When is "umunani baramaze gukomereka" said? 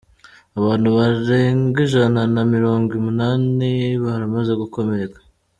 2.99-5.19